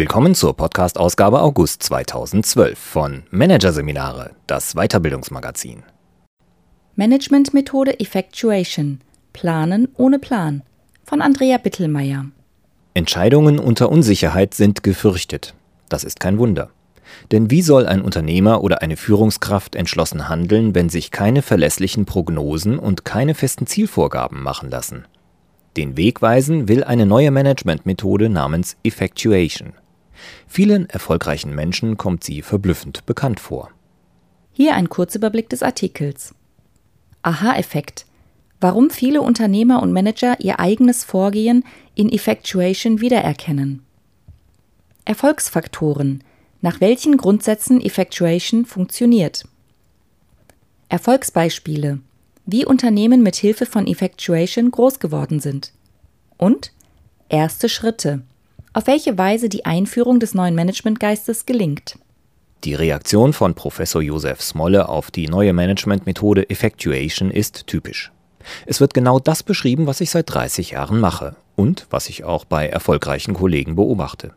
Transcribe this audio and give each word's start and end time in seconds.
Willkommen 0.00 0.34
zur 0.34 0.56
Podcast-Ausgabe 0.56 1.42
August 1.42 1.82
2012 1.82 2.78
von 2.78 3.24
Managerseminare, 3.30 4.30
das 4.46 4.72
Weiterbildungsmagazin. 4.72 5.82
Managementmethode 6.96 8.00
Effectuation. 8.00 9.02
Planen 9.34 9.88
ohne 9.98 10.18
Plan. 10.18 10.62
Von 11.04 11.20
Andrea 11.20 11.58
Bittelmeier. 11.58 12.24
Entscheidungen 12.94 13.58
unter 13.58 13.90
Unsicherheit 13.90 14.54
sind 14.54 14.82
gefürchtet. 14.82 15.52
Das 15.90 16.04
ist 16.04 16.18
kein 16.18 16.38
Wunder. 16.38 16.70
Denn 17.30 17.50
wie 17.50 17.60
soll 17.60 17.84
ein 17.84 18.00
Unternehmer 18.00 18.62
oder 18.64 18.80
eine 18.80 18.96
Führungskraft 18.96 19.74
entschlossen 19.74 20.30
handeln, 20.30 20.74
wenn 20.74 20.88
sich 20.88 21.10
keine 21.10 21.42
verlässlichen 21.42 22.06
Prognosen 22.06 22.78
und 22.78 23.04
keine 23.04 23.34
festen 23.34 23.66
Zielvorgaben 23.66 24.42
machen 24.42 24.70
lassen? 24.70 25.04
Den 25.76 25.98
Weg 25.98 26.22
weisen 26.22 26.68
will 26.68 26.84
eine 26.84 27.04
neue 27.04 27.30
Managementmethode 27.30 28.30
namens 28.30 28.78
Effectuation. 28.82 29.74
Vielen 30.46 30.88
erfolgreichen 30.88 31.54
Menschen 31.54 31.96
kommt 31.96 32.24
sie 32.24 32.42
verblüffend 32.42 33.06
bekannt 33.06 33.40
vor. 33.40 33.70
Hier 34.52 34.74
ein 34.74 34.88
Kurzüberblick 34.88 35.48
des 35.48 35.62
Artikels. 35.62 36.34
Aha-Effekt. 37.22 38.06
Warum 38.60 38.90
viele 38.90 39.22
Unternehmer 39.22 39.82
und 39.82 39.92
Manager 39.92 40.38
ihr 40.40 40.60
eigenes 40.60 41.04
Vorgehen 41.04 41.64
in 41.94 42.10
Effectuation 42.10 43.00
wiedererkennen. 43.00 43.82
Erfolgsfaktoren. 45.04 46.22
Nach 46.60 46.80
welchen 46.80 47.16
Grundsätzen 47.16 47.80
Effectuation 47.80 48.66
funktioniert. 48.66 49.44
Erfolgsbeispiele 50.90 52.00
wie 52.46 52.64
Unternehmen 52.64 53.22
mit 53.22 53.36
Hilfe 53.36 53.66
von 53.66 53.86
Effectuation 53.86 54.70
groß 54.70 54.98
geworden 54.98 55.40
sind. 55.40 55.72
Und 56.36 56.72
erste 57.28 57.68
Schritte, 57.68 58.22
auf 58.72 58.86
welche 58.86 59.18
Weise 59.18 59.48
die 59.48 59.64
Einführung 59.64 60.20
des 60.20 60.34
neuen 60.34 60.54
Managementgeistes 60.54 61.46
gelingt. 61.46 61.98
Die 62.64 62.74
Reaktion 62.74 63.32
von 63.32 63.54
Professor 63.54 64.02
Josef 64.02 64.42
Smolle 64.42 64.88
auf 64.88 65.10
die 65.10 65.28
neue 65.28 65.52
Managementmethode 65.52 66.50
Effectuation 66.50 67.30
ist 67.30 67.66
typisch. 67.66 68.12
Es 68.66 68.80
wird 68.80 68.94
genau 68.94 69.18
das 69.18 69.42
beschrieben, 69.42 69.86
was 69.86 70.00
ich 70.00 70.10
seit 70.10 70.32
30 70.32 70.72
Jahren 70.72 71.00
mache 71.00 71.36
und 71.56 71.86
was 71.90 72.08
ich 72.08 72.24
auch 72.24 72.44
bei 72.44 72.68
erfolgreichen 72.68 73.34
Kollegen 73.34 73.76
beobachte. 73.76 74.34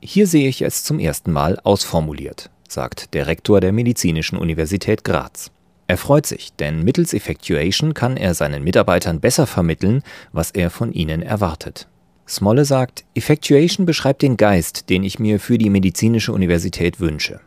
Hier 0.00 0.26
sehe 0.26 0.48
ich 0.48 0.62
es 0.62 0.84
zum 0.84 0.98
ersten 0.98 1.32
Mal 1.32 1.58
ausformuliert, 1.62 2.50
sagt 2.68 3.14
der 3.14 3.26
Rektor 3.26 3.60
der 3.60 3.72
Medizinischen 3.72 4.38
Universität 4.38 5.04
Graz. 5.04 5.50
Er 5.86 5.98
freut 5.98 6.26
sich, 6.26 6.52
denn 6.54 6.82
mittels 6.82 7.14
Effectuation 7.14 7.94
kann 7.94 8.16
er 8.16 8.34
seinen 8.34 8.64
Mitarbeitern 8.64 9.20
besser 9.20 9.46
vermitteln, 9.46 10.02
was 10.32 10.50
er 10.50 10.70
von 10.70 10.92
ihnen 10.92 11.22
erwartet. 11.22 11.86
Smolle 12.28 12.64
sagt, 12.64 13.04
Effectuation 13.14 13.86
beschreibt 13.86 14.22
den 14.22 14.36
Geist, 14.36 14.90
den 14.90 15.04
ich 15.04 15.18
mir 15.18 15.38
für 15.38 15.58
die 15.58 15.70
medizinische 15.70 16.32
Universität 16.32 16.98
wünsche. 16.98 17.40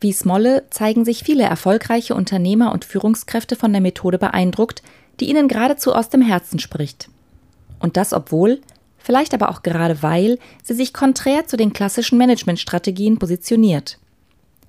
Wie 0.00 0.12
Smolle 0.12 0.64
zeigen 0.70 1.04
sich 1.04 1.22
viele 1.22 1.44
erfolgreiche 1.44 2.14
Unternehmer 2.14 2.72
und 2.72 2.84
Führungskräfte 2.84 3.56
von 3.56 3.72
der 3.72 3.80
Methode 3.80 4.18
beeindruckt, 4.18 4.82
die 5.20 5.28
ihnen 5.28 5.48
geradezu 5.48 5.94
aus 5.94 6.08
dem 6.08 6.22
Herzen 6.22 6.58
spricht. 6.58 7.08
Und 7.78 7.96
das 7.96 8.12
obwohl, 8.12 8.60
vielleicht 8.98 9.34
aber 9.34 9.50
auch 9.50 9.62
gerade 9.62 10.02
weil, 10.02 10.38
sie 10.62 10.74
sich 10.74 10.92
konträr 10.92 11.46
zu 11.46 11.56
den 11.56 11.72
klassischen 11.72 12.18
Managementstrategien 12.18 13.18
positioniert. 13.18 13.98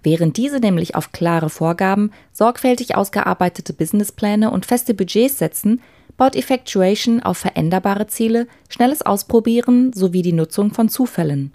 Während 0.04 0.38
diese 0.38 0.60
nämlich 0.60 0.96
auf 0.96 1.14
klare 1.14 1.50
Vorgaben, 1.50 2.12
sorgfältig 2.32 2.96
ausgearbeitete 2.96 3.74
Businesspläne 3.74 4.52
und 4.52 4.66
feste 4.66 4.94
Budgets 4.94 5.40
setzen, 5.40 5.82
baut 6.18 6.36
Effectuation 6.36 7.22
auf 7.22 7.38
veränderbare 7.38 8.08
Ziele, 8.08 8.48
schnelles 8.70 9.02
Ausprobieren 9.02 9.94
sowie 9.94 10.22
die 10.22 10.34
Nutzung 10.34 10.74
von 10.74 10.90
Zufällen. 10.90 11.52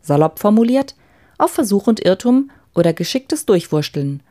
Salopp 0.00 0.38
formuliert, 0.38 0.94
auf 1.38 1.50
Versuch 1.50 1.86
und 1.86 2.00
Irrtum 2.00 2.50
oder 2.74 2.92
geschicktes 2.92 3.46
Durchwursteln. 3.46 4.22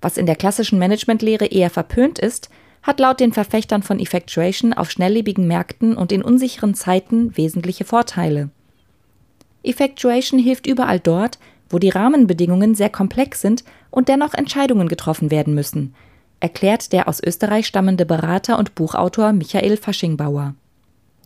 Was 0.00 0.16
in 0.16 0.26
der 0.26 0.36
klassischen 0.36 0.78
Managementlehre 0.78 1.46
eher 1.46 1.70
verpönt 1.70 2.18
ist, 2.18 2.50
hat 2.82 3.00
laut 3.00 3.20
den 3.20 3.32
Verfechtern 3.32 3.82
von 3.82 3.98
Effectuation 3.98 4.72
auf 4.72 4.90
schnelllebigen 4.90 5.46
Märkten 5.46 5.96
und 5.96 6.12
in 6.12 6.22
unsicheren 6.22 6.74
Zeiten 6.74 7.36
wesentliche 7.36 7.84
Vorteile. 7.84 8.50
Effectuation 9.62 10.38
hilft 10.38 10.66
überall 10.66 11.00
dort, 11.00 11.38
wo 11.68 11.78
die 11.78 11.90
Rahmenbedingungen 11.90 12.74
sehr 12.74 12.90
komplex 12.90 13.40
sind 13.40 13.64
und 13.90 14.08
dennoch 14.08 14.34
Entscheidungen 14.34 14.88
getroffen 14.88 15.30
werden 15.30 15.54
müssen, 15.54 15.94
erklärt 16.40 16.92
der 16.92 17.08
aus 17.08 17.22
Österreich 17.22 17.66
stammende 17.66 18.06
Berater 18.06 18.58
und 18.58 18.74
Buchautor 18.74 19.32
Michael 19.32 19.76
Faschingbauer. 19.76 20.54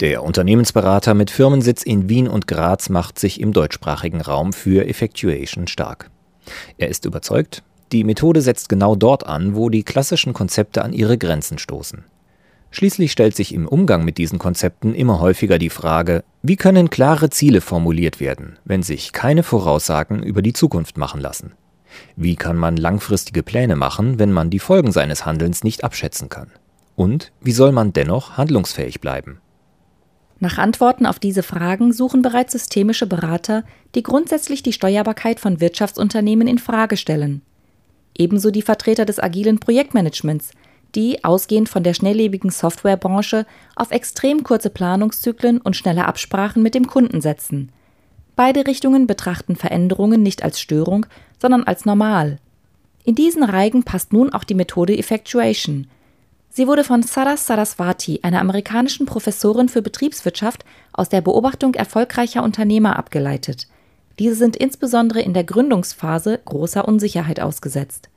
Der 0.00 0.22
Unternehmensberater 0.24 1.14
mit 1.14 1.30
Firmensitz 1.30 1.82
in 1.82 2.08
Wien 2.08 2.26
und 2.26 2.46
Graz 2.48 2.88
macht 2.88 3.18
sich 3.18 3.40
im 3.40 3.52
deutschsprachigen 3.52 4.20
Raum 4.20 4.52
für 4.52 4.86
Effectuation 4.88 5.68
stark. 5.68 6.10
Er 6.78 6.88
ist 6.88 7.04
überzeugt, 7.04 7.62
die 7.92 8.04
Methode 8.04 8.40
setzt 8.40 8.68
genau 8.68 8.96
dort 8.96 9.26
an, 9.26 9.54
wo 9.54 9.68
die 9.68 9.84
klassischen 9.84 10.32
Konzepte 10.32 10.82
an 10.82 10.92
ihre 10.92 11.18
Grenzen 11.18 11.58
stoßen. 11.58 12.04
Schließlich 12.70 13.12
stellt 13.12 13.36
sich 13.36 13.52
im 13.52 13.68
Umgang 13.68 14.02
mit 14.02 14.16
diesen 14.16 14.38
Konzepten 14.38 14.94
immer 14.94 15.20
häufiger 15.20 15.58
die 15.58 15.68
Frage, 15.68 16.24
wie 16.40 16.56
können 16.56 16.88
klare 16.88 17.28
Ziele 17.28 17.60
formuliert 17.60 18.18
werden, 18.18 18.58
wenn 18.64 18.82
sich 18.82 19.12
keine 19.12 19.42
Voraussagen 19.42 20.22
über 20.22 20.40
die 20.40 20.54
Zukunft 20.54 20.96
machen 20.96 21.20
lassen? 21.20 21.52
Wie 22.16 22.36
kann 22.36 22.56
man 22.56 22.76
langfristige 22.76 23.42
Pläne 23.42 23.76
machen, 23.76 24.19
wenn 24.19 24.32
man 24.32 24.50
die 24.50 24.58
Folgen 24.58 24.92
seines 24.92 25.25
Handelns 25.26 25.64
nicht 25.64 25.84
abschätzen 25.84 26.28
kann? 26.28 26.50
Und 26.97 27.32
wie 27.41 27.53
soll 27.53 27.72
man 27.72 27.92
dennoch 27.92 28.36
handlungsfähig 28.36 29.00
bleiben? 29.00 29.41
Nach 30.41 30.58
Antworten 30.58 31.06
auf 31.06 31.20
diese 31.20 31.44
Fragen 31.44 31.92
suchen 31.92 32.20
bereits 32.20 32.52
systemische 32.52 33.06
Berater, 33.06 33.64
die 33.94 34.02
grundsätzlich 34.02 34.62
die 34.62 34.72
Steuerbarkeit 34.72 35.38
von 35.38 35.60
Wirtschaftsunternehmen 35.60 36.48
in 36.48 36.58
Frage 36.58 36.97
stellen. 36.97 37.42
Ebenso 38.19 38.50
die 38.50 38.62
Vertreter 38.62 39.04
des 39.04 39.20
agilen 39.20 39.60
Projektmanagements, 39.60 40.50
die, 40.94 41.25
ausgehend 41.25 41.69
von 41.69 41.82
der 41.82 41.94
schnelllebigen 41.94 42.50
Softwarebranche, 42.50 43.47
auf 43.76 43.92
extrem 43.92 44.42
kurze 44.42 44.70
Planungszyklen 44.70 45.58
und 45.58 45.76
schnelle 45.76 46.06
Absprachen 46.06 46.62
mit 46.62 46.75
dem 46.75 46.86
Kunden 46.86 47.20
setzen. 47.20 47.70
Beide 48.37 48.66
Richtungen 48.66 49.06
betrachten 49.06 49.56
Veränderungen 49.56 50.22
nicht 50.22 50.43
als 50.43 50.60
Störung, 50.60 51.06
sondern 51.41 51.65
als 51.65 51.84
normal. 51.84 52.38
In 53.04 53.15
diesen 53.15 53.43
Reigen 53.43 53.82
passt 53.82 54.12
nun 54.12 54.32
auch 54.32 54.44
die 54.44 54.54
Methode 54.54 54.97
Effectuation. 54.97 55.88
Sie 56.48 56.66
wurde 56.66 56.84
von 56.84 57.03
Saras 57.03 57.47
Saraswati, 57.47 58.20
einer 58.22 58.41
amerikanischen 58.41 59.06
Professorin 59.06 59.69
für 59.69 59.82
Betriebswirtschaft, 59.82 60.65
aus 60.93 61.09
der 61.09 61.20
Beobachtung 61.20 61.75
erfolgreicher 61.75 62.43
Unternehmer 62.43 62.97
abgeleitet. 62.98 63.69
Diese 64.19 64.34
sind 64.34 64.56
insbesondere 64.56 65.20
in 65.22 65.32
der 65.34 65.44
Gründungsphase 65.44 66.41
großer 66.44 66.87
Unsicherheit 66.87 67.41
ausgesetzt. 67.41 68.09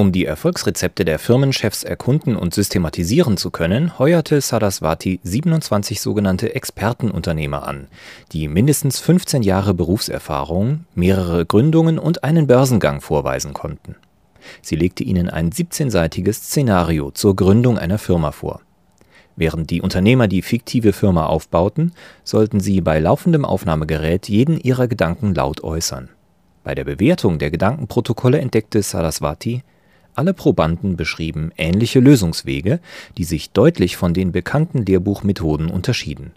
Um 0.00 0.12
die 0.12 0.24
Erfolgsrezepte 0.24 1.04
der 1.04 1.18
Firmenchefs 1.18 1.84
erkunden 1.84 2.34
und 2.34 2.54
systematisieren 2.54 3.36
zu 3.36 3.50
können, 3.50 3.98
heuerte 3.98 4.40
Saraswati 4.40 5.20
27 5.24 6.00
sogenannte 6.00 6.54
Expertenunternehmer 6.54 7.68
an, 7.68 7.86
die 8.32 8.48
mindestens 8.48 8.98
15 8.98 9.42
Jahre 9.42 9.74
Berufserfahrung, 9.74 10.86
mehrere 10.94 11.44
Gründungen 11.44 11.98
und 11.98 12.24
einen 12.24 12.46
Börsengang 12.46 13.02
vorweisen 13.02 13.52
konnten. 13.52 13.94
Sie 14.62 14.74
legte 14.74 15.04
ihnen 15.04 15.28
ein 15.28 15.50
17-seitiges 15.50 16.44
Szenario 16.44 17.10
zur 17.10 17.36
Gründung 17.36 17.76
einer 17.76 17.98
Firma 17.98 18.32
vor. 18.32 18.62
Während 19.36 19.68
die 19.68 19.82
Unternehmer 19.82 20.28
die 20.28 20.40
fiktive 20.40 20.94
Firma 20.94 21.26
aufbauten, 21.26 21.92
sollten 22.24 22.60
sie 22.60 22.80
bei 22.80 23.00
laufendem 23.00 23.44
Aufnahmegerät 23.44 24.30
jeden 24.30 24.58
ihrer 24.58 24.88
Gedanken 24.88 25.34
laut 25.34 25.62
äußern. 25.62 26.08
Bei 26.64 26.74
der 26.74 26.84
Bewertung 26.84 27.38
der 27.38 27.50
Gedankenprotokolle 27.50 28.38
entdeckte 28.38 28.80
Saraswati, 28.80 29.62
alle 30.20 30.34
Probanden 30.34 30.96
beschrieben 30.96 31.50
ähnliche 31.56 31.98
Lösungswege, 31.98 32.80
die 33.16 33.24
sich 33.24 33.52
deutlich 33.52 33.96
von 33.96 34.12
den 34.12 34.32
bekannten 34.32 34.84
Lehrbuchmethoden 34.84 35.70
unterschieden. 35.70 36.32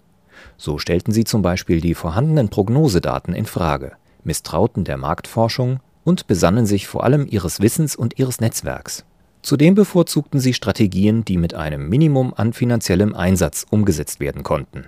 So 0.56 0.78
stellten 0.78 1.12
sie 1.12 1.26
zum 1.26 1.42
Beispiel 1.42 1.82
die 1.82 1.94
vorhandenen 1.94 2.48
Prognosedaten 2.48 3.34
in 3.34 3.46
Frage, 3.46 3.92
misstrauten 4.24 4.86
der 4.86 4.96
Marktforschung 4.96 5.82
und 6.06 6.28
besannen 6.28 6.66
sich 6.66 6.88
vor 6.88 7.04
allem 7.04 7.28
ihres 7.30 7.60
Wissens 7.60 7.98
und 7.98 8.18
ihres 8.18 8.40
Netzwerks. 8.40 9.04
Zudem 9.42 9.76
bevorzugten 9.76 10.40
sie 10.40 10.54
Strategien, 10.54 11.26
die 11.26 11.36
mit 11.36 11.54
einem 11.54 11.90
Minimum 11.90 12.34
an 12.34 12.54
finanziellem 12.54 13.14
Einsatz 13.14 13.66
umgesetzt 13.70 14.22
werden 14.22 14.44
konnten. 14.44 14.86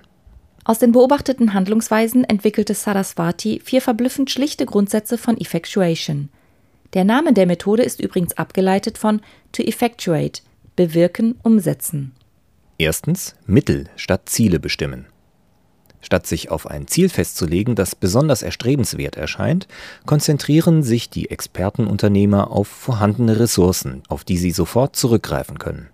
Aus 0.64 0.78
den 0.78 0.92
beobachteten 0.92 1.52
Handlungsweisen 1.52 2.24
entwickelte 2.24 2.72
Saraswati 2.72 3.60
vier 3.62 3.82
verblüffend 3.82 4.30
schlichte 4.30 4.64
Grundsätze 4.64 5.18
von 5.18 5.36
Effectuation– 5.38 6.30
der 6.96 7.04
Name 7.04 7.34
der 7.34 7.44
Methode 7.44 7.82
ist 7.82 8.00
übrigens 8.00 8.38
abgeleitet 8.38 8.96
von 8.96 9.20
to 9.52 9.62
effectuate, 9.62 10.40
bewirken, 10.76 11.38
umsetzen. 11.42 12.12
Erstens 12.78 13.36
Mittel 13.46 13.90
statt 13.96 14.30
Ziele 14.30 14.58
bestimmen. 14.58 15.04
Statt 16.00 16.26
sich 16.26 16.50
auf 16.50 16.66
ein 16.66 16.86
Ziel 16.86 17.10
festzulegen, 17.10 17.74
das 17.74 17.94
besonders 17.94 18.42
erstrebenswert 18.42 19.16
erscheint, 19.16 19.68
konzentrieren 20.06 20.82
sich 20.82 21.10
die 21.10 21.30
Expertenunternehmer 21.30 22.50
auf 22.50 22.68
vorhandene 22.68 23.40
Ressourcen, 23.40 24.02
auf 24.08 24.24
die 24.24 24.38
sie 24.38 24.50
sofort 24.50 24.96
zurückgreifen 24.96 25.58
können. 25.58 25.88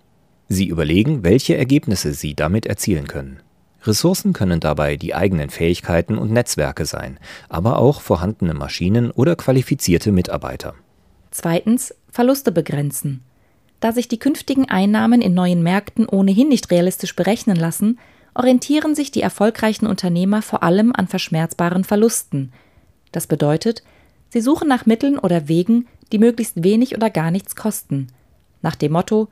Sie 0.47 0.67
überlegen, 0.67 1.25
welche 1.25 1.57
Ergebnisse 1.57 2.13
sie 2.13 2.33
damit 2.33 2.65
erzielen 2.65 3.09
können. 3.09 3.41
Ressourcen 3.85 4.31
können 4.31 4.61
dabei 4.61 4.95
die 4.95 5.13
eigenen 5.13 5.49
Fähigkeiten 5.49 6.17
und 6.17 6.31
Netzwerke 6.31 6.85
sein, 6.85 7.19
aber 7.49 7.79
auch 7.79 7.99
vorhandene 7.99 8.53
Maschinen 8.53 9.11
oder 9.11 9.35
qualifizierte 9.35 10.13
Mitarbeiter. 10.13 10.75
Zweitens 11.33 11.95
Verluste 12.11 12.51
begrenzen. 12.51 13.23
Da 13.79 13.91
sich 13.91 14.07
die 14.07 14.19
künftigen 14.19 14.69
Einnahmen 14.69 15.19
in 15.19 15.33
neuen 15.33 15.63
Märkten 15.63 16.07
ohnehin 16.07 16.47
nicht 16.47 16.69
realistisch 16.69 17.15
berechnen 17.15 17.57
lassen, 17.57 17.97
orientieren 18.35 18.93
sich 18.93 19.09
die 19.09 19.23
erfolgreichen 19.23 19.87
Unternehmer 19.87 20.43
vor 20.43 20.61
allem 20.61 20.93
an 20.95 21.07
verschmerzbaren 21.07 21.83
Verlusten. 21.83 22.53
Das 23.11 23.25
bedeutet, 23.25 23.81
sie 24.29 24.41
suchen 24.41 24.67
nach 24.67 24.85
Mitteln 24.85 25.17
oder 25.17 25.47
Wegen, 25.47 25.87
die 26.11 26.19
möglichst 26.19 26.63
wenig 26.63 26.95
oder 26.95 27.09
gar 27.09 27.31
nichts 27.31 27.55
kosten. 27.55 28.09
Nach 28.61 28.75
dem 28.75 28.91
Motto 28.91 29.27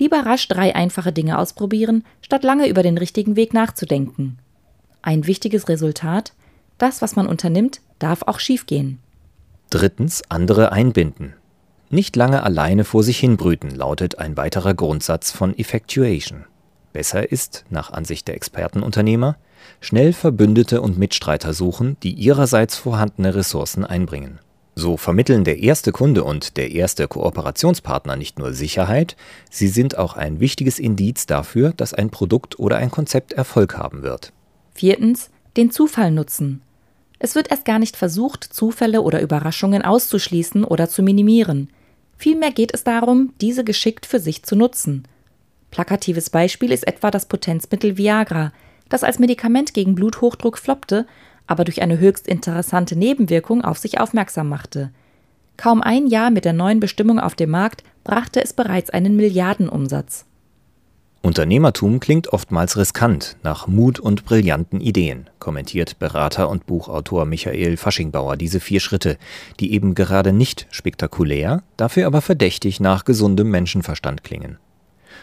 Lieber 0.00 0.26
rasch 0.26 0.48
drei 0.48 0.74
einfache 0.74 1.12
Dinge 1.12 1.38
ausprobieren, 1.38 2.04
statt 2.22 2.42
lange 2.42 2.68
über 2.68 2.82
den 2.82 2.98
richtigen 2.98 3.36
Weg 3.36 3.54
nachzudenken. 3.54 4.38
Ein 5.00 5.26
wichtiges 5.26 5.68
Resultat 5.68 6.34
das, 6.78 7.00
was 7.00 7.16
man 7.16 7.26
unternimmt, 7.26 7.80
darf 7.98 8.22
auch 8.22 8.38
schiefgehen. 8.38 8.98
Drittens 9.70 10.22
andere 10.28 10.70
einbinden. 10.72 11.34
Nicht 11.90 12.16
lange 12.16 12.42
alleine 12.42 12.84
vor 12.84 13.02
sich 13.02 13.18
hinbrüten, 13.18 13.70
lautet 13.70 14.18
ein 14.18 14.36
weiterer 14.36 14.74
Grundsatz 14.74 15.30
von 15.30 15.56
Effectuation. 15.56 16.44
Besser 16.92 17.30
ist, 17.30 17.64
nach 17.68 17.90
Ansicht 17.92 18.28
der 18.28 18.36
Expertenunternehmer, 18.36 19.36
schnell 19.80 20.12
Verbündete 20.12 20.80
und 20.80 20.98
Mitstreiter 20.98 21.52
suchen, 21.52 21.96
die 22.02 22.12
ihrerseits 22.12 22.76
vorhandene 22.76 23.34
Ressourcen 23.34 23.84
einbringen. 23.84 24.38
So 24.76 24.96
vermitteln 24.96 25.44
der 25.44 25.58
erste 25.58 25.90
Kunde 25.90 26.22
und 26.22 26.56
der 26.56 26.70
erste 26.70 27.08
Kooperationspartner 27.08 28.16
nicht 28.16 28.38
nur 28.38 28.52
Sicherheit, 28.52 29.16
sie 29.50 29.68
sind 29.68 29.96
auch 29.96 30.16
ein 30.16 30.38
wichtiges 30.38 30.78
Indiz 30.78 31.26
dafür, 31.26 31.72
dass 31.76 31.94
ein 31.94 32.10
Produkt 32.10 32.58
oder 32.58 32.76
ein 32.76 32.90
Konzept 32.90 33.32
Erfolg 33.32 33.76
haben 33.76 34.02
wird. 34.02 34.32
Viertens, 34.74 35.30
den 35.56 35.70
Zufall 35.70 36.10
nutzen. 36.10 36.62
Es 37.18 37.34
wird 37.34 37.50
erst 37.50 37.64
gar 37.64 37.78
nicht 37.78 37.96
versucht, 37.96 38.44
Zufälle 38.44 39.02
oder 39.02 39.20
Überraschungen 39.22 39.82
auszuschließen 39.82 40.64
oder 40.64 40.88
zu 40.88 41.02
minimieren. 41.02 41.70
Vielmehr 42.18 42.50
geht 42.50 42.72
es 42.74 42.84
darum, 42.84 43.32
diese 43.40 43.64
geschickt 43.64 44.06
für 44.06 44.20
sich 44.20 44.42
zu 44.42 44.56
nutzen. 44.56 45.06
Plakatives 45.70 46.30
Beispiel 46.30 46.72
ist 46.72 46.86
etwa 46.86 47.10
das 47.10 47.26
Potenzmittel 47.26 47.96
Viagra, 47.96 48.52
das 48.88 49.02
als 49.02 49.18
Medikament 49.18 49.74
gegen 49.74 49.94
Bluthochdruck 49.94 50.58
floppte, 50.58 51.06
aber 51.46 51.64
durch 51.64 51.82
eine 51.82 51.98
höchst 51.98 52.26
interessante 52.28 52.96
Nebenwirkung 52.96 53.62
auf 53.62 53.78
sich 53.78 54.00
aufmerksam 54.00 54.48
machte. 54.48 54.90
Kaum 55.56 55.80
ein 55.80 56.06
Jahr 56.06 56.30
mit 56.30 56.44
der 56.44 56.52
neuen 56.52 56.80
Bestimmung 56.80 57.18
auf 57.18 57.34
dem 57.34 57.50
Markt 57.50 57.82
brachte 58.04 58.42
es 58.42 58.52
bereits 58.52 58.90
einen 58.90 59.16
Milliardenumsatz. 59.16 60.26
Unternehmertum 61.26 61.98
klingt 61.98 62.32
oftmals 62.32 62.76
riskant, 62.76 63.36
nach 63.42 63.66
Mut 63.66 63.98
und 63.98 64.24
brillanten 64.24 64.80
Ideen, 64.80 65.28
kommentiert 65.40 65.98
Berater 65.98 66.48
und 66.48 66.66
Buchautor 66.66 67.24
Michael 67.24 67.76
Faschingbauer 67.76 68.36
diese 68.36 68.60
vier 68.60 68.78
Schritte, 68.78 69.18
die 69.58 69.72
eben 69.72 69.96
gerade 69.96 70.32
nicht 70.32 70.68
spektakulär, 70.70 71.64
dafür 71.76 72.06
aber 72.06 72.20
verdächtig 72.20 72.78
nach 72.78 73.04
gesundem 73.04 73.50
Menschenverstand 73.50 74.22
klingen. 74.22 74.58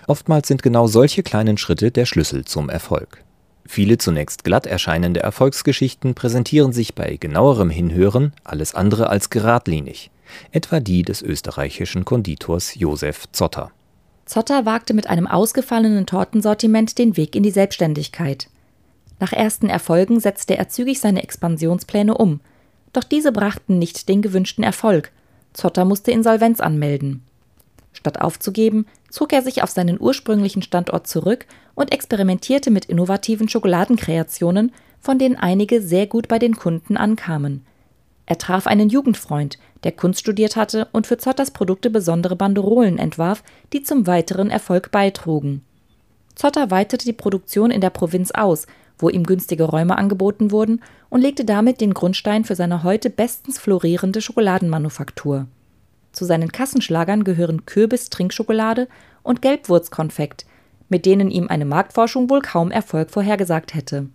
Oftmals 0.05 0.49
sind 0.49 0.61
genau 0.61 0.87
solche 0.87 1.23
kleinen 1.23 1.57
Schritte 1.57 1.89
der 1.89 2.05
Schlüssel 2.05 2.43
zum 2.43 2.69
Erfolg. 2.69 3.23
Viele 3.65 3.97
zunächst 3.97 4.43
glatt 4.43 4.65
erscheinende 4.65 5.21
Erfolgsgeschichten 5.21 6.15
präsentieren 6.15 6.73
sich 6.73 6.95
bei 6.95 7.15
genauerem 7.15 7.69
Hinhören 7.69 8.33
alles 8.43 8.75
andere 8.75 9.09
als 9.09 9.29
geradlinig, 9.29 10.11
etwa 10.51 10.81
die 10.81 11.03
des 11.03 11.21
österreichischen 11.21 12.03
Konditors 12.03 12.75
Josef 12.75 13.31
Zotter. 13.31 13.71
Zotter 14.25 14.65
wagte 14.65 14.93
mit 14.93 15.07
einem 15.07 15.27
ausgefallenen 15.27 16.05
Tortensortiment 16.05 16.97
den 16.97 17.17
Weg 17.17 17.35
in 17.35 17.43
die 17.43 17.51
Selbstständigkeit. 17.51 18.49
Nach 19.19 19.33
ersten 19.33 19.69
Erfolgen 19.69 20.19
setzte 20.19 20.57
er 20.57 20.69
zügig 20.69 20.99
seine 20.99 21.23
Expansionspläne 21.23 22.17
um, 22.17 22.39
doch 22.93 23.03
diese 23.03 23.31
brachten 23.31 23.79
nicht 23.79 24.07
den 24.07 24.21
gewünschten 24.21 24.63
Erfolg. 24.63 25.11
Zotter 25.53 25.85
musste 25.85 26.11
Insolvenz 26.11 26.59
anmelden. 26.59 27.23
Statt 27.91 28.21
aufzugeben, 28.21 28.85
zog 29.09 29.33
er 29.33 29.41
sich 29.41 29.61
auf 29.61 29.69
seinen 29.69 29.99
ursprünglichen 29.99 30.61
Standort 30.61 31.07
zurück 31.07 31.45
und 31.75 31.91
experimentierte 31.91 32.71
mit 32.71 32.85
innovativen 32.85 33.47
Schokoladenkreationen, 33.49 34.71
von 34.99 35.19
denen 35.19 35.35
einige 35.35 35.81
sehr 35.81 36.07
gut 36.07 36.27
bei 36.27 36.39
den 36.39 36.55
Kunden 36.55 36.97
ankamen. 36.97 37.65
Er 38.25 38.37
traf 38.37 38.67
einen 38.67 38.89
Jugendfreund, 38.89 39.59
der 39.83 39.91
Kunst 39.91 40.21
studiert 40.21 40.55
hatte 40.55 40.87
und 40.91 41.07
für 41.07 41.17
Zotters 41.17 41.51
Produkte 41.51 41.89
besondere 41.89 42.35
Banderolen 42.35 42.97
entwarf, 42.97 43.43
die 43.73 43.83
zum 43.83 44.07
weiteren 44.07 44.49
Erfolg 44.49 44.91
beitrugen. 44.91 45.61
Zotter 46.35 46.71
weitete 46.71 47.05
die 47.05 47.13
Produktion 47.13 47.71
in 47.71 47.81
der 47.81 47.89
Provinz 47.89 48.31
aus, 48.31 48.65
wo 48.97 49.09
ihm 49.09 49.23
günstige 49.23 49.65
Räume 49.65 49.97
angeboten 49.97 50.51
wurden, 50.51 50.81
und 51.09 51.21
legte 51.21 51.45
damit 51.45 51.81
den 51.81 51.93
Grundstein 51.93 52.43
für 52.43 52.55
seine 52.55 52.83
heute 52.83 53.09
bestens 53.09 53.59
florierende 53.59 54.21
Schokoladenmanufaktur. 54.21 55.47
Zu 56.11 56.25
seinen 56.25 56.51
Kassenschlagern 56.51 57.23
gehören 57.23 57.65
Kürbis-Trinkschokolade 57.65 58.87
und 59.21 59.41
Gelbwurzkonfekt, 59.41 60.45
mit 60.89 61.05
denen 61.05 61.29
ihm 61.29 61.49
eine 61.49 61.65
Marktforschung 61.65 62.29
wohl 62.29 62.41
kaum 62.41 62.71
Erfolg 62.71 63.11
vorhergesagt 63.11 63.73
hätte. 63.73 64.07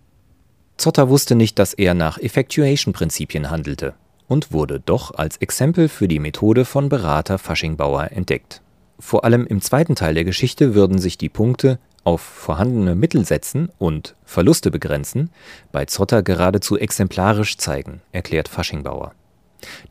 Zotter 0.77 1.09
wusste 1.09 1.35
nicht, 1.35 1.59
dass 1.59 1.73
er 1.73 1.93
nach 1.93 2.17
Effectuation-Prinzipien 2.17 3.49
handelte 3.49 3.95
und 4.29 4.53
wurde 4.53 4.79
doch 4.79 5.13
als 5.15 5.35
Exempel 5.37 5.89
für 5.89 6.07
die 6.07 6.19
Methode 6.19 6.63
von 6.63 6.87
Berater 6.87 7.37
Faschingbauer 7.37 8.11
entdeckt. 8.11 8.61
Vor 8.99 9.25
allem 9.25 9.45
im 9.45 9.59
zweiten 9.59 9.95
Teil 9.95 10.13
der 10.13 10.23
Geschichte 10.23 10.75
würden 10.75 10.99
sich 10.99 11.17
die 11.17 11.29
Punkte 11.29 11.79
auf 12.03 12.21
vorhandene 12.21 12.95
Mittel 12.95 13.25
setzen 13.25 13.69
und 13.77 14.15
Verluste 14.23 14.71
begrenzen 14.71 15.31
bei 15.71 15.85
Zotter 15.85 16.23
geradezu 16.23 16.77
exemplarisch 16.77 17.57
zeigen, 17.57 18.01
erklärt 18.11 18.47
Faschingbauer. 18.47 19.13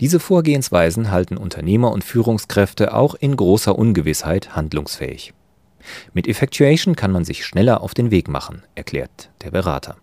Diese 0.01 0.21
Vorgehensweisen 0.21 1.11
halten 1.11 1.37
Unternehmer 1.37 1.91
und 1.91 2.05
Führungskräfte 2.05 2.95
auch 2.95 3.15
in 3.15 3.37
großer 3.37 3.77
Ungewissheit 3.77 4.57
handlungsfähig. 4.57 5.35
Mit 6.13 6.29
Effectuation 6.29 6.97
kann 6.97 7.13
man 7.13 7.25
sich 7.25 7.45
schneller 7.45 7.83
auf 7.83 7.93
den 7.93 8.11
Weg 8.11 8.29
machen, 8.29 8.63
erklärt 8.75 9.31
der 9.43 9.51
Berater. 9.51 9.97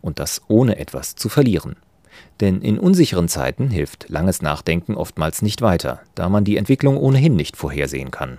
Und 0.00 0.18
das 0.18 0.42
ohne 0.48 0.78
etwas 0.78 1.14
zu 1.14 1.28
verlieren. 1.28 1.76
Denn 2.40 2.60
in 2.62 2.78
unsicheren 2.78 3.28
Zeiten 3.28 3.70
hilft 3.70 4.08
langes 4.08 4.42
Nachdenken 4.42 4.94
oftmals 4.94 5.42
nicht 5.42 5.62
weiter, 5.62 6.00
da 6.14 6.28
man 6.28 6.44
die 6.44 6.56
Entwicklung 6.56 6.96
ohnehin 6.96 7.34
nicht 7.34 7.56
vorhersehen 7.56 8.10
kann. 8.10 8.38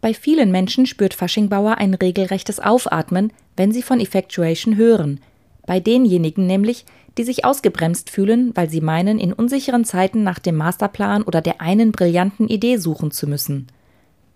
Bei 0.00 0.14
vielen 0.14 0.50
Menschen 0.50 0.86
spürt 0.86 1.14
Faschingbauer 1.14 1.76
ein 1.78 1.94
regelrechtes 1.94 2.58
Aufatmen, 2.58 3.32
wenn 3.56 3.72
sie 3.72 3.82
von 3.82 4.00
Effectuation 4.00 4.76
hören. 4.76 5.20
Bei 5.66 5.78
denjenigen 5.78 6.46
nämlich, 6.46 6.86
die 7.18 7.24
sich 7.24 7.44
ausgebremst 7.44 8.08
fühlen, 8.10 8.52
weil 8.54 8.70
sie 8.70 8.80
meinen, 8.80 9.18
in 9.18 9.32
unsicheren 9.32 9.84
Zeiten 9.84 10.22
nach 10.22 10.38
dem 10.38 10.56
Masterplan 10.56 11.22
oder 11.22 11.40
der 11.40 11.60
einen 11.60 11.92
brillanten 11.92 12.48
Idee 12.48 12.78
suchen 12.78 13.10
zu 13.10 13.26
müssen. 13.26 13.66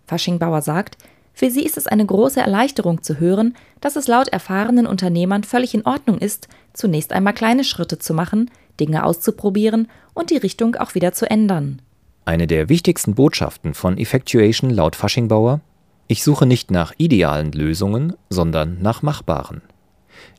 Faschingbauer 0.06 0.60
sagt, 0.60 0.98
für 1.32 1.50
sie 1.50 1.64
ist 1.64 1.76
es 1.76 1.86
eine 1.86 2.06
große 2.06 2.40
Erleichterung 2.40 3.02
zu 3.02 3.18
hören, 3.18 3.56
dass 3.80 3.96
es 3.96 4.06
laut 4.06 4.28
erfahrenen 4.28 4.86
Unternehmern 4.86 5.42
völlig 5.42 5.74
in 5.74 5.84
Ordnung 5.84 6.18
ist, 6.18 6.48
zunächst 6.72 7.12
einmal 7.12 7.34
kleine 7.34 7.64
Schritte 7.64 7.98
zu 7.98 8.14
machen, 8.14 8.50
Dinge 8.80 9.04
auszuprobieren 9.04 9.88
und 10.14 10.30
die 10.30 10.36
Richtung 10.36 10.76
auch 10.76 10.94
wieder 10.94 11.12
zu 11.12 11.30
ändern. 11.30 11.80
Eine 12.24 12.46
der 12.46 12.68
wichtigsten 12.68 13.14
Botschaften 13.14 13.74
von 13.74 13.98
Effectuation 13.98 14.70
laut 14.70 14.96
Faschingbauer 14.96 15.60
Ich 16.06 16.22
suche 16.22 16.46
nicht 16.46 16.70
nach 16.70 16.92
idealen 16.98 17.52
Lösungen, 17.52 18.14
sondern 18.30 18.80
nach 18.80 19.02
machbaren. 19.02 19.62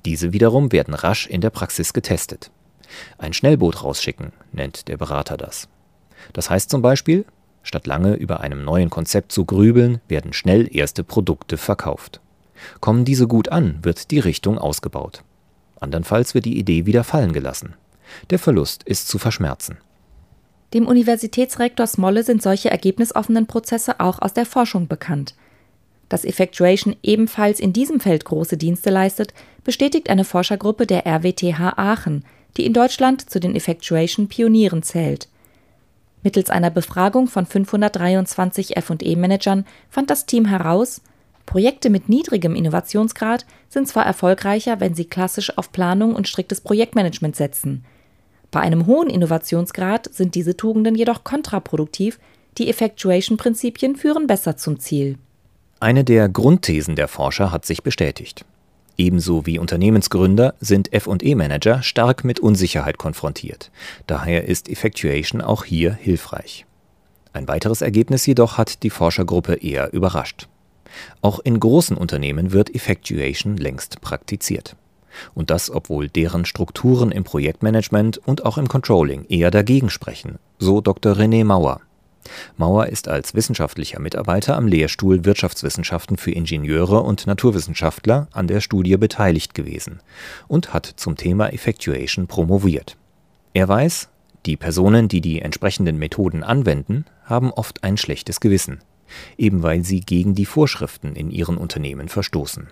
Diese 0.05 0.33
wiederum 0.33 0.71
werden 0.71 0.93
rasch 0.93 1.27
in 1.27 1.41
der 1.41 1.49
Praxis 1.49 1.93
getestet. 1.93 2.51
Ein 3.17 3.33
Schnellboot 3.33 3.83
rausschicken, 3.83 4.31
nennt 4.51 4.87
der 4.87 4.97
Berater 4.97 5.37
das. 5.37 5.67
Das 6.33 6.49
heißt 6.49 6.69
zum 6.69 6.81
Beispiel, 6.81 7.25
Statt 7.65 7.87
lange 7.87 8.13
über 8.13 8.41
einem 8.41 8.63
neuen 8.63 8.91
Konzept 8.91 9.31
zu 9.31 9.43
grübeln, 9.43 9.99
werden 10.07 10.33
schnell 10.33 10.69
erste 10.73 11.03
Produkte 11.03 11.57
verkauft. 11.57 12.21
Kommen 12.79 13.05
diese 13.05 13.27
gut 13.27 13.49
an, 13.49 13.79
wird 13.81 14.11
die 14.11 14.19
Richtung 14.19 14.59
ausgebaut. 14.59 15.23
Andernfalls 15.79 16.35
wird 16.35 16.45
die 16.45 16.59
Idee 16.59 16.85
wieder 16.85 17.03
fallen 17.03 17.33
gelassen. 17.33 17.73
Der 18.29 18.39
Verlust 18.39 18.83
ist 18.83 19.07
zu 19.07 19.17
verschmerzen. 19.17 19.77
Dem 20.73 20.87
Universitätsrektor 20.87 21.87
Smolle 21.87 22.23
sind 22.23 22.41
solche 22.41 22.69
ergebnisoffenen 22.69 23.47
Prozesse 23.47 23.99
auch 23.99 24.19
aus 24.21 24.33
der 24.33 24.45
Forschung 24.45 24.87
bekannt. 24.87 25.35
Dass 26.09 26.25
Effectuation 26.25 26.95
ebenfalls 27.01 27.59
in 27.59 27.73
diesem 27.73 27.99
Feld 27.99 28.25
große 28.25 28.57
Dienste 28.57 28.89
leistet, 28.89 29.33
bestätigt 29.63 30.09
eine 30.09 30.25
Forschergruppe 30.25 30.85
der 30.85 31.05
RWTH 31.05 31.77
Aachen, 31.77 32.25
die 32.57 32.65
in 32.65 32.73
Deutschland 32.73 33.29
zu 33.29 33.39
den 33.39 33.55
Effectuation-Pionieren 33.55 34.83
zählt. 34.83 35.29
Mittels 36.23 36.49
einer 36.49 36.71
Befragung 36.71 37.27
von 37.27 37.45
523 37.45 38.75
FE-Managern 38.81 39.65
fand 39.89 40.09
das 40.09 40.25
Team 40.25 40.45
heraus, 40.45 41.01
Projekte 41.45 41.89
mit 41.89 42.09
niedrigem 42.09 42.55
Innovationsgrad 42.55 43.45
sind 43.69 43.87
zwar 43.87 44.05
erfolgreicher, 44.05 44.79
wenn 44.79 44.95
sie 44.95 45.05
klassisch 45.05 45.57
auf 45.57 45.71
Planung 45.71 46.15
und 46.15 46.27
striktes 46.27 46.61
Projektmanagement 46.61 47.35
setzen. 47.35 47.85
Bei 48.55 48.61
einem 48.61 48.85
hohen 48.85 49.09
Innovationsgrad 49.09 50.13
sind 50.13 50.33
diese 50.33 50.55
Tugenden 50.55 50.95
jedoch 50.95 51.25
kontraproduktiv, 51.25 52.19
die 52.57 52.69
Effectuation-Prinzipien 52.69 53.97
führen 53.97 54.27
besser 54.27 54.55
zum 54.55 54.79
Ziel. 54.79 55.17
Eine 55.81 56.05
der 56.05 56.29
Grundthesen 56.29 56.95
der 56.95 57.09
Forscher 57.09 57.51
hat 57.51 57.65
sich 57.65 57.83
bestätigt. 57.83 58.45
Ebenso 58.97 59.45
wie 59.45 59.59
Unternehmensgründer 59.59 60.53
sind 60.61 60.89
FE-Manager 60.93 61.83
stark 61.83 62.23
mit 62.23 62.39
Unsicherheit 62.39 62.97
konfrontiert. 62.97 63.71
Daher 64.07 64.47
ist 64.47 64.69
Effectuation 64.69 65.41
auch 65.41 65.65
hier 65.65 65.93
hilfreich. 65.93 66.65
Ein 67.33 67.49
weiteres 67.49 67.81
Ergebnis 67.81 68.25
jedoch 68.25 68.57
hat 68.57 68.83
die 68.83 68.89
Forschergruppe 68.89 69.55
eher 69.55 69.91
überrascht. 69.91 70.47
Auch 71.21 71.39
in 71.39 71.59
großen 71.59 71.97
Unternehmen 71.97 72.53
wird 72.53 72.73
Effectuation 72.73 73.57
längst 73.57 73.99
praktiziert. 73.99 74.77
Und 75.33 75.49
das, 75.49 75.69
obwohl 75.69 76.09
deren 76.09 76.45
Strukturen 76.45 77.11
im 77.11 77.23
Projektmanagement 77.23 78.19
und 78.25 78.45
auch 78.45 78.57
im 78.57 78.67
Controlling 78.67 79.25
eher 79.29 79.51
dagegen 79.51 79.89
sprechen, 79.89 80.39
so 80.59 80.81
Dr. 80.81 81.13
René 81.13 81.43
Mauer. 81.43 81.81
Mauer 82.57 82.87
ist 82.87 83.07
als 83.07 83.33
wissenschaftlicher 83.33 83.99
Mitarbeiter 83.99 84.55
am 84.55 84.67
Lehrstuhl 84.67 85.25
Wirtschaftswissenschaften 85.25 86.17
für 86.17 86.31
Ingenieure 86.31 87.01
und 87.01 87.27
Naturwissenschaftler 87.27 88.27
an 88.31 88.47
der 88.47 88.61
Studie 88.61 88.97
beteiligt 88.97 89.53
gewesen 89.53 89.99
und 90.47 90.73
hat 90.73 90.85
zum 90.95 91.17
Thema 91.17 91.53
Effectuation 91.53 92.27
promoviert. 92.27 92.97
Er 93.53 93.67
weiß, 93.67 94.09
die 94.45 94.57
Personen, 94.57 95.07
die 95.07 95.21
die 95.21 95.41
entsprechenden 95.41 95.97
Methoden 95.97 96.43
anwenden, 96.43 97.05
haben 97.23 97.51
oft 97.51 97.83
ein 97.83 97.97
schlechtes 97.97 98.39
Gewissen, 98.39 98.79
eben 99.37 99.63
weil 99.63 99.83
sie 99.83 100.01
gegen 100.01 100.35
die 100.35 100.45
Vorschriften 100.45 101.15
in 101.15 101.31
ihren 101.31 101.57
Unternehmen 101.57 102.09
verstoßen. 102.09 102.67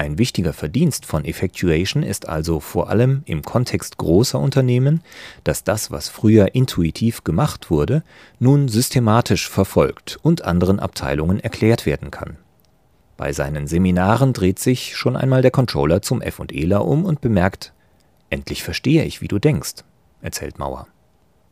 Ein 0.00 0.16
wichtiger 0.16 0.54
Verdienst 0.54 1.04
von 1.04 1.26
Effectuation 1.26 2.02
ist 2.02 2.26
also 2.26 2.58
vor 2.58 2.88
allem 2.88 3.20
im 3.26 3.42
Kontext 3.42 3.98
großer 3.98 4.38
Unternehmen, 4.38 5.02
dass 5.44 5.62
das, 5.62 5.90
was 5.90 6.08
früher 6.08 6.54
intuitiv 6.54 7.22
gemacht 7.22 7.70
wurde, 7.70 8.02
nun 8.38 8.68
systematisch 8.68 9.50
verfolgt 9.50 10.18
und 10.22 10.42
anderen 10.42 10.80
Abteilungen 10.80 11.38
erklärt 11.38 11.84
werden 11.84 12.10
kann. 12.10 12.38
Bei 13.18 13.34
seinen 13.34 13.66
Seminaren 13.66 14.32
dreht 14.32 14.58
sich 14.58 14.96
schon 14.96 15.18
einmal 15.18 15.42
der 15.42 15.50
Controller 15.50 16.00
zum 16.00 16.22
F&Eler 16.22 16.86
um 16.86 17.04
und 17.04 17.20
bemerkt, 17.20 17.74
endlich 18.30 18.62
verstehe 18.62 19.04
ich, 19.04 19.20
wie 19.20 19.28
du 19.28 19.38
denkst, 19.38 19.84
erzählt 20.22 20.58
Mauer. 20.58 20.86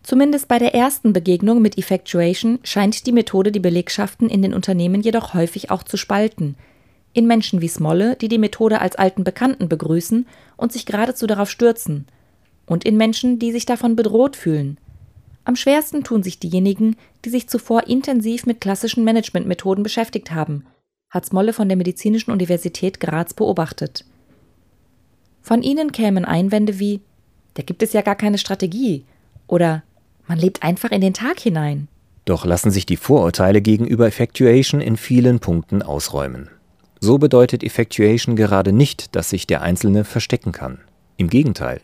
Zumindest 0.02 0.49
bei 0.49 0.59
der 0.59 0.75
ersten 0.75 1.12
Begegnung 1.12 1.61
mit 1.61 1.76
Effectuation 1.76 2.61
scheint 2.62 3.07
die 3.07 3.12
Methode 3.12 3.52
die 3.52 3.61
Belegschaften 3.61 4.31
in 4.31 4.40
den 4.40 4.55
Unternehmen 4.55 5.02
jedoch 5.02 5.35
häufig 5.35 5.71
auch 5.71 5.83
zu 5.83 5.99
spalten– 5.99 6.57
in 7.12 7.27
Menschen 7.27 7.61
wie 7.61 7.69
Smolle, 7.69 8.17
die 8.17 8.29
die 8.29 8.38
Methode 8.38 8.81
als 8.81 8.97
alten 8.97 9.25
Bekannten 9.25 9.69
begrüßen 9.69 10.27
und 10.57 10.73
sich 10.73 10.87
geradezu 10.87 11.27
darauf 11.27 11.50
stürzen, 11.50 12.07
und 12.67 12.85
in 12.85 12.97
Menschen, 12.97 13.38
die 13.38 13.50
sich 13.50 13.65
davon 13.65 13.97
bedroht 13.97 14.37
fühlen. 14.37 14.79
Am 15.45 15.57
schwersten 15.57 16.05
tun 16.05 16.23
sich 16.23 16.38
diejenigen, 16.38 16.97
die 17.25 17.31
sich 17.31 17.49
zuvor 17.49 17.87
intensiv 17.87 18.45
mit 18.45 18.61
klassischen 18.61 19.05
Managementmethoden 19.05 19.83
beschäftigt 19.83 20.31
haben, 20.31 20.67
hat 21.09 21.25
Smolle 21.25 21.55
von 21.55 21.69
der 21.69 21.79
Medizinischen 21.79 22.31
Universität 22.31 23.00
Graz 23.00 23.33
beobachtet. 23.33 24.05
Von 25.41 25.62
ihnen 25.62 25.93
kämen 25.93 26.27
Einwände 26.27 26.79
wie 26.79 27.00
da 27.59 27.65
gibt 27.65 27.83
es 27.83 27.93
ja 27.93 28.03
gar 28.03 28.15
keine 28.15 28.38
Strategie 28.38 29.05
oder 29.49 29.83
man 30.29 30.38
lebt 30.38 30.62
einfach 30.62 30.93
in 30.93 31.00
den 31.00 31.12
Tag 31.12 31.41
hinein. 31.41 31.88
Doch 32.25 32.45
lassen 32.45 32.71
sich 32.71 32.87
die 32.87 32.97
Vorurteile 32.97 33.61
gegenüber 33.62 34.07
Effectuation 34.07 34.81
in 34.81 34.97
vielen 34.97 35.41
Punkten 35.41 35.83
ausräumen. 35.83 36.50
So 37.00 37.19
bedeutet 37.19 37.62
Effectuation 37.62 38.37
gerade 38.37 38.73
nicht, 38.73 39.14
dass 39.14 39.31
sich 39.31 39.47
der 39.47 39.62
Einzelne 39.62 40.05
verstecken 40.05 40.52
kann. 40.52 40.81
Im 41.17 41.28
Gegenteil. 41.28 41.81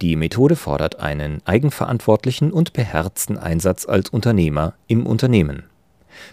Die 0.00 0.16
Methode 0.16 0.56
fordert 0.56 1.00
einen 1.00 1.42
eigenverantwortlichen 1.44 2.52
und 2.52 2.72
beherzten 2.72 3.36
Einsatz 3.36 3.86
als 3.86 4.08
Unternehmer 4.08 4.74
im 4.86 5.06
Unternehmen. 5.06 5.64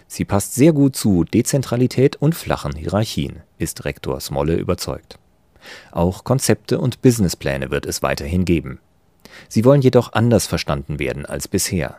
Sie 0.06 0.24
passt 0.24 0.54
sehr 0.54 0.72
gut 0.72 0.96
zu 0.96 1.24
Dezentralität 1.24 2.16
und 2.16 2.34
flachen 2.34 2.74
Hierarchien, 2.74 3.40
ist 3.58 3.84
Rektor 3.84 4.20
Smolle 4.20 4.56
überzeugt. 4.56 5.18
Auch 5.92 6.24
Konzepte 6.24 6.78
und 6.78 7.02
Businesspläne 7.02 7.70
wird 7.70 7.84
es 7.84 8.02
weiterhin 8.02 8.44
geben. 8.44 8.80
Sie 9.48 9.64
wollen 9.64 9.82
jedoch 9.82 10.14
anders 10.14 10.46
verstanden 10.46 10.98
werden 10.98 11.26
als 11.26 11.46
bisher. 11.46 11.96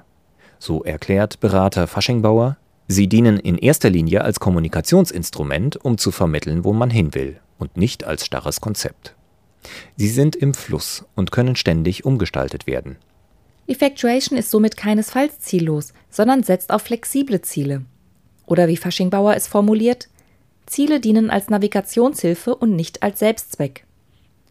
So 0.58 0.84
erklärt 0.84 1.40
Berater 1.40 1.88
Faschingbauer, 1.88 2.58
Sie 2.92 3.08
dienen 3.08 3.38
in 3.38 3.60
erster 3.60 3.92
Linie 3.92 4.24
als 4.24 4.40
Kommunikationsinstrument, 4.40 5.78
um 5.86 6.00
zu 6.00 6.10
vermitteln, 6.10 6.64
wo 6.64 6.74
man 6.74 6.90
hin 6.90 7.14
will, 7.14 7.40
und 7.60 7.78
nicht 7.78 8.04
als 8.04 8.26
starres 8.26 8.62
Konzept. 8.62 9.16
Sie 9.96 10.08
sind 10.08 10.36
im 10.36 10.56
Fluss 10.56 11.06
und 11.16 11.32
können 11.32 11.56
ständig 11.56 12.04
umgestaltet 12.04 12.66
werden. 12.66 12.96
Effectuation 13.68 14.40
ist 14.40 14.50
somit 14.50 14.76
keinesfalls 14.76 15.40
ziellos, 15.40 15.94
sondern 16.10 16.42
setzt 16.42 16.72
auf 16.72 16.82
flexible 16.82 17.40
Ziele. 17.42 17.86
Oder 18.48 18.68
wie 18.68 18.78
Faschingbauer 18.78 19.36
es 19.36 19.48
formuliert, 19.48 20.10
Ziele 20.66 21.00
dienen 21.00 21.30
als 21.30 21.50
Navigationshilfe 21.50 22.56
und 22.56 22.76
nicht 22.76 23.04
als 23.04 23.20
Selbstzweck. 23.20 23.86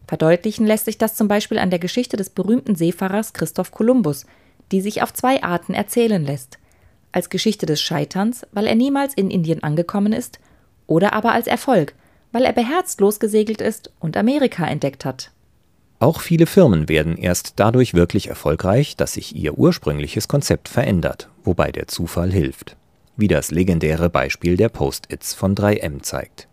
Verdeutlichen 0.07 0.65
lässt 0.65 0.85
sich 0.85 0.97
das 0.97 1.15
zum 1.15 1.27
Beispiel 1.27 1.59
an 1.59 1.71
der 1.71 1.79
Geschichte 1.79 2.15
des 2.15 2.29
berühmten 2.29 2.75
Seefahrers 2.75 3.33
Christoph 3.33 3.71
Kolumbus, 3.71 4.25
die 4.71 4.79
sich 4.79 5.03
auf 5.03 5.13
zwei 5.13 5.43
Arten 5.43 5.73
erzählen 5.73 6.23
lässt– 6.23 6.57
als 7.11 7.29
Geschichte 7.29 7.65
des 7.65 7.81
Scheiterns, 7.81 8.45
weil 8.51 8.67
er 8.67 8.75
niemals 8.75 9.13
in 9.13 9.31
Indien 9.31 9.63
angekommen 9.63 10.13
ist, 10.13 10.39
oder 10.87 11.13
aber 11.13 11.33
als 11.33 11.47
Erfolg, 11.47 11.93
weil 12.31 12.45
er 12.45 12.53
beherzt 12.53 13.01
losgesegelt 13.01 13.61
ist 13.61 13.91
und 13.99 14.17
Amerika 14.17 14.65
entdeckt 14.65 15.05
hat. 15.05 15.31
Auch 15.99 16.21
viele 16.21 16.45
Firmen 16.45 16.87
werden 16.87 17.17
erst 17.17 17.53
dadurch 17.57 17.93
wirklich 17.93 18.27
erfolgreich, 18.27 18.95
dass 18.95 19.13
sich 19.13 19.35
ihr 19.35 19.57
ursprüngliches 19.57 20.27
Konzept 20.27 20.69
verändert, 20.69 21.29
wobei 21.43 21.71
der 21.71 21.87
Zufall 21.87 22.31
hilft. 22.31 22.77
Wie 23.17 23.27
das 23.27 23.51
legendäre 23.51 24.09
Beispiel 24.09 24.55
der 24.55 24.69
Post-its 24.69 25.33
von 25.33 25.55
3M 25.55 26.01
zeigt. 26.01 26.47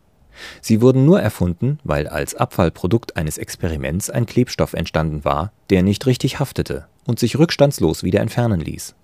Sie 0.60 0.80
wurden 0.82 1.04
nur 1.06 1.20
erfunden, 1.20 1.78
weil 1.84 2.08
als 2.08 2.34
Abfallprodukt 2.34 3.16
eines 3.16 3.38
Experiments 3.38 4.10
ein 4.10 4.26
Klebstoff 4.26 4.74
entstanden 4.74 5.24
war, 5.24 5.52
der 5.70 5.82
nicht 5.82 6.06
richtig 6.06 6.40
haftete 6.40 6.86
und 7.06 7.20
sich 7.20 7.38
rückstandslos 7.38 8.02
wieder 8.02 8.20
entfernen 8.20 8.60
ließ 8.60 8.96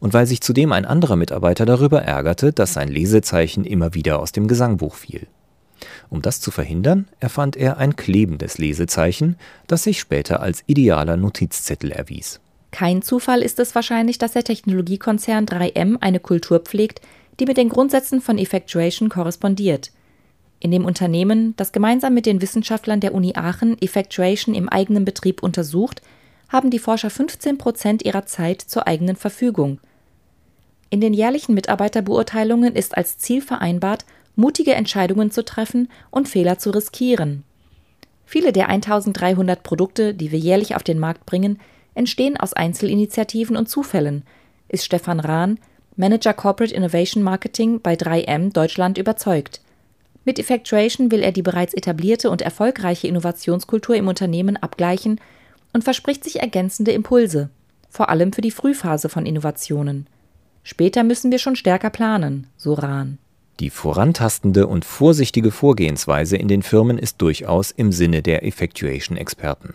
und 0.00 0.14
weil 0.14 0.26
sich 0.26 0.40
zudem 0.40 0.72
ein 0.72 0.84
anderer 0.84 1.16
Mitarbeiter 1.16 1.66
darüber 1.66 2.02
ärgerte, 2.02 2.52
dass 2.52 2.74
sein 2.74 2.88
Lesezeichen 2.88 3.64
immer 3.64 3.94
wieder 3.94 4.20
aus 4.20 4.32
dem 4.32 4.48
Gesangbuch 4.48 4.94
fiel. 4.94 5.26
Um 6.10 6.22
das 6.22 6.40
zu 6.40 6.50
verhindern, 6.50 7.08
erfand 7.20 7.56
er 7.56 7.78
ein 7.78 7.96
klebendes 7.96 8.58
Lesezeichen, 8.58 9.36
das 9.66 9.84
sich 9.84 10.00
später 10.00 10.40
als 10.40 10.64
idealer 10.66 11.16
Notizzettel 11.16 11.92
erwies. 11.92 12.40
Kein 12.70 13.02
Zufall 13.02 13.42
ist 13.42 13.58
es 13.60 13.74
wahrscheinlich, 13.74 14.18
dass 14.18 14.32
der 14.32 14.44
Technologiekonzern 14.44 15.46
3M 15.46 15.96
eine 16.00 16.20
Kultur 16.20 16.60
pflegt, 16.60 17.00
die 17.40 17.46
mit 17.46 17.56
den 17.56 17.68
Grundsätzen 17.68 18.20
von 18.20 18.38
Effectuation 18.38 19.08
korrespondiert. 19.08 19.92
In 20.60 20.70
dem 20.70 20.84
Unternehmen, 20.84 21.54
das 21.56 21.72
gemeinsam 21.72 22.14
mit 22.14 22.26
den 22.26 22.42
Wissenschaftlern 22.42 23.00
der 23.00 23.14
Uni 23.14 23.34
Aachen 23.36 23.80
Effectuation 23.80 24.54
im 24.54 24.68
eigenen 24.68 25.04
Betrieb 25.04 25.42
untersucht, 25.42 26.02
haben 26.48 26.70
die 26.70 26.78
Forscher 26.78 27.10
15 27.10 27.58
Prozent 27.58 28.04
ihrer 28.04 28.26
Zeit 28.26 28.62
zur 28.62 28.86
eigenen 28.86 29.16
Verfügung. 29.16 29.80
In 30.90 31.00
den 31.00 31.12
jährlichen 31.12 31.54
Mitarbeiterbeurteilungen 31.54 32.74
ist 32.74 32.96
als 32.96 33.18
Ziel 33.18 33.42
vereinbart, 33.42 34.06
mutige 34.36 34.74
Entscheidungen 34.74 35.30
zu 35.30 35.44
treffen 35.44 35.90
und 36.10 36.28
Fehler 36.28 36.58
zu 36.58 36.70
riskieren. 36.70 37.44
Viele 38.24 38.52
der 38.52 38.68
1300 38.68 39.62
Produkte, 39.62 40.14
die 40.14 40.32
wir 40.32 40.38
jährlich 40.38 40.74
auf 40.76 40.82
den 40.82 40.98
Markt 40.98 41.26
bringen, 41.26 41.60
entstehen 41.94 42.36
aus 42.36 42.52
Einzelinitiativen 42.52 43.56
und 43.56 43.68
Zufällen, 43.68 44.22
ist 44.68 44.84
Stefan 44.84 45.20
Rahn, 45.20 45.58
Manager 45.96 46.32
Corporate 46.32 46.74
Innovation 46.74 47.22
Marketing 47.22 47.80
bei 47.80 47.94
3M 47.94 48.52
Deutschland 48.52 48.98
überzeugt. 48.98 49.60
Mit 50.24 50.38
Effectuation 50.38 51.10
will 51.10 51.22
er 51.22 51.32
die 51.32 51.42
bereits 51.42 51.74
etablierte 51.74 52.30
und 52.30 52.42
erfolgreiche 52.42 53.08
Innovationskultur 53.08 53.96
im 53.96 54.08
Unternehmen 54.08 54.56
abgleichen 54.56 55.20
und 55.72 55.84
verspricht 55.84 56.24
sich 56.24 56.40
ergänzende 56.40 56.92
Impulse, 56.92 57.50
vor 57.90 58.08
allem 58.08 58.32
für 58.32 58.40
die 58.40 58.50
Frühphase 58.50 59.08
von 59.08 59.26
Innovationen. 59.26 60.06
Später 60.62 61.04
müssen 61.04 61.30
wir 61.30 61.38
schon 61.38 61.56
stärker 61.56 61.90
planen, 61.90 62.46
so 62.56 62.74
Rahn. 62.74 63.18
Die 63.60 63.70
vorantastende 63.70 64.66
und 64.66 64.84
vorsichtige 64.84 65.50
Vorgehensweise 65.50 66.36
in 66.36 66.46
den 66.46 66.62
Firmen 66.62 66.98
ist 66.98 67.20
durchaus 67.20 67.72
im 67.72 67.90
Sinne 67.90 68.22
der 68.22 68.44
Effectuation-Experten. 68.44 69.74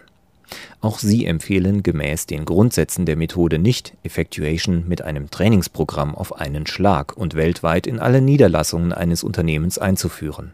Auch 0.82 1.00
sie 1.00 1.26
empfehlen 1.26 1.84
gemäß 1.84 2.26
den 2.26 2.46
Grundsätzen 2.46 3.06
der 3.06 3.16
Methode 3.16 3.60
nicht, 3.60 3.94
Effectuation 4.04 4.88
mit 4.88 5.02
einem 5.02 5.30
Trainingsprogramm 5.30 6.16
auf 6.16 6.40
einen 6.40 6.68
Schlag 6.68 7.18
und 7.18 7.34
weltweit 7.34 7.88
in 7.88 8.00
alle 8.00 8.22
Niederlassungen 8.22 8.94
eines 8.94 9.24
Unternehmens 9.24 9.78
einzuführen. 9.78 10.54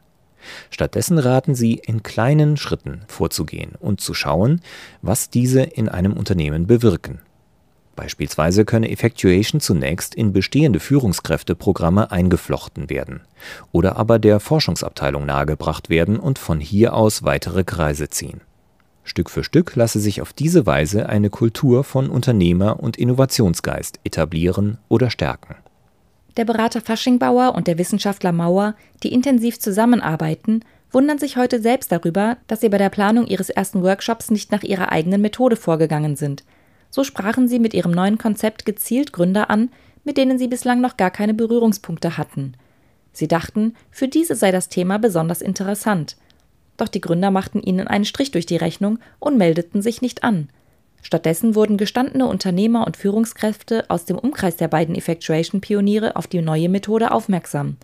Stattdessen 0.69 1.17
raten 1.17 1.55
sie, 1.55 1.73
in 1.75 2.03
kleinen 2.03 2.57
Schritten 2.57 3.01
vorzugehen 3.07 3.73
und 3.79 4.01
zu 4.01 4.13
schauen, 4.13 4.61
was 5.01 5.29
diese 5.29 5.61
in 5.61 5.89
einem 5.89 6.13
Unternehmen 6.13 6.67
bewirken. 6.67 7.21
Beispielsweise 7.95 8.63
könne 8.63 8.89
Effectuation 8.91 9.59
zunächst 9.59 10.15
in 10.15 10.31
bestehende 10.31 10.79
Führungskräfteprogramme 10.79 12.11
eingeflochten 12.11 12.89
werden 12.89 13.21
oder 13.73 13.97
aber 13.97 14.19
der 14.19 14.39
Forschungsabteilung 14.39 15.25
nahegebracht 15.25 15.89
werden 15.89 16.17
und 16.17 16.39
von 16.39 16.61
hier 16.61 16.93
aus 16.93 17.23
weitere 17.23 17.65
Kreise 17.65 18.07
ziehen. 18.07 18.39
Stück 19.03 19.29
für 19.29 19.43
Stück 19.43 19.75
lasse 19.75 19.99
sich 19.99 20.21
auf 20.21 20.31
diese 20.31 20.65
Weise 20.65 21.09
eine 21.09 21.29
Kultur 21.29 21.83
von 21.83 22.09
Unternehmer- 22.09 22.79
und 22.79 22.95
Innovationsgeist 22.95 23.99
etablieren 24.05 24.77
oder 24.87 25.09
stärken 25.09 25.55
der 26.39 26.45
Berater 26.45 26.79
Faschingbauer 26.79 27.53
und 27.53 27.67
der 27.67 27.77
Wissenschaftler 27.77 28.31
Mauer, 28.31 28.75
die 29.03 29.11
intensiv 29.11 29.59
zusammenarbeiten, 29.59 30.63
wundern 30.89 31.19
sich 31.19 31.35
heute 31.35 31.61
selbst 31.61 31.91
darüber, 31.91 32.37
dass 32.47 32.61
sie 32.61 32.69
bei 32.69 32.77
der 32.77 32.89
Planung 32.89 33.27
ihres 33.27 33.49
ersten 33.49 33.83
Workshops 33.83 34.31
nicht 34.31 34.49
nach 34.49 34.63
ihrer 34.63 34.89
eigenen 34.89 35.19
Methode 35.19 35.57
vorgegangen 35.57 36.15
sind. 36.15 36.45
So 36.91 37.03
sprachen 37.03 37.49
sie 37.49 37.59
mit 37.59 37.73
ihrem 37.73 37.91
neuen 37.91 38.17
Konzept 38.17 38.65
gezielt 38.65 39.11
Gründer 39.11 39.49
an, 39.49 39.69
mit 40.05 40.15
denen 40.15 40.39
sie 40.39 40.47
bislang 40.47 40.79
noch 40.79 40.95
gar 40.95 41.11
keine 41.11 41.33
Berührungspunkte 41.33 42.17
hatten. 42.17 42.53
Sie 43.11 43.27
dachten, 43.27 43.75
für 43.91 44.07
diese 44.07 44.35
sei 44.35 44.51
das 44.51 44.69
Thema 44.69 44.97
besonders 44.97 45.41
interessant. 45.41 46.15
Doch 46.77 46.87
die 46.87 47.01
Gründer 47.01 47.31
machten 47.31 47.61
ihnen 47.61 47.89
einen 47.89 48.05
Strich 48.05 48.31
durch 48.31 48.45
die 48.45 48.55
Rechnung 48.55 48.99
und 49.19 49.37
meldeten 49.37 49.81
sich 49.81 50.01
nicht 50.01 50.23
an. 50.23 50.47
Stattdessen 51.01 51.55
wurden 51.55 51.77
gestandene 51.77 52.27
Unternehmer 52.27 52.85
und 52.85 52.97
Führungskräfte 52.97 53.85
aus 53.89 54.05
dem 54.05 54.17
Umkreis 54.17 54.57
der 54.57 54.67
beiden 54.67 54.95
Effectuation-Pioniere 54.95 56.15
auf 56.15 56.27
die 56.27 56.41
neue 56.41 56.69
Methode 56.69 57.11
aufmerksam. 57.11 57.77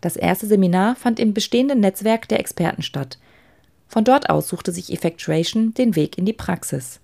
Das 0.00 0.16
erste 0.16 0.46
Seminar 0.46 0.96
fand 0.96 1.18
im 1.18 1.34
bestehenden 1.34 1.80
Netzwerk 1.80 2.28
der 2.28 2.38
Experten 2.40 2.82
statt. 2.82 3.18
Von 3.88 4.04
dort 4.04 4.30
aus 4.30 4.48
suchte 4.48 4.72
sich 4.72 4.92
Effectuation 4.92 5.74
den 5.74 5.96
Weg 5.96 6.18
in 6.18 6.26
die 6.26 6.32
Praxis. 6.32 7.00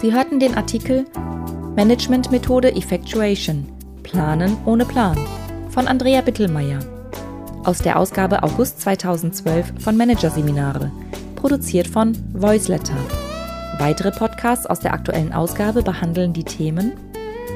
Sie 0.00 0.12
hörten 0.12 0.40
den 0.40 0.56
Artikel 0.56 1.04
Managementmethode 1.76 2.76
Effectuation. 2.76 3.66
Planen 4.02 4.58
ohne 4.66 4.84
Plan. 4.84 5.16
Von 5.70 5.88
Andrea 5.88 6.20
Bittelmeier. 6.20 6.80
Aus 7.64 7.78
der 7.78 7.98
Ausgabe 7.98 8.42
August 8.42 8.82
2012 8.82 9.72
von 9.78 9.96
Managerseminare, 9.96 10.90
produziert 11.34 11.86
von 11.86 12.14
Voiceletter. 12.34 12.96
Weitere 13.78 14.10
Podcasts 14.10 14.66
aus 14.66 14.80
der 14.80 14.92
aktuellen 14.92 15.32
Ausgabe 15.32 15.82
behandeln 15.82 16.34
die 16.34 16.44
Themen 16.44 16.92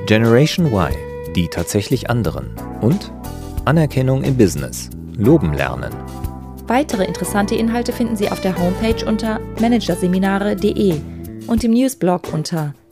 Generation 0.07 0.67
Y, 0.73 0.95
die 1.35 1.49
tatsächlich 1.49 2.09
anderen. 2.09 2.47
Und 2.81 3.13
Anerkennung 3.67 4.23
im 4.23 4.39
Business, 4.39 4.89
loben 5.15 5.53
lernen. 5.53 5.93
Weitere 6.67 7.05
interessante 7.05 7.55
Inhalte 7.55 7.93
finden 7.93 8.17
Sie 8.17 8.31
auf 8.31 8.41
der 8.41 8.57
Homepage 8.57 9.05
unter 9.07 9.41
managerseminare.de 9.61 11.01
und 11.49 11.65
im 11.65 11.73
Newsblog 11.73 12.33
unter 12.33 12.73